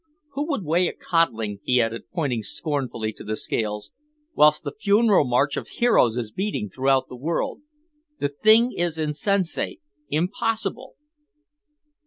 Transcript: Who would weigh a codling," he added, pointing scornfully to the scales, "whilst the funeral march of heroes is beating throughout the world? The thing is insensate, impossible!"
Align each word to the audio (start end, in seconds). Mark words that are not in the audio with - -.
Who 0.31 0.47
would 0.47 0.63
weigh 0.65 0.87
a 0.87 0.93
codling," 0.93 1.59
he 1.63 1.79
added, 1.79 2.09
pointing 2.11 2.41
scornfully 2.41 3.13
to 3.13 3.23
the 3.23 3.35
scales, 3.35 3.91
"whilst 4.33 4.63
the 4.63 4.71
funeral 4.71 5.25
march 5.27 5.55
of 5.57 5.67
heroes 5.67 6.17
is 6.17 6.31
beating 6.31 6.69
throughout 6.69 7.07
the 7.07 7.15
world? 7.15 7.61
The 8.19 8.29
thing 8.29 8.71
is 8.71 8.97
insensate, 8.97 9.79
impossible!" 10.09 10.95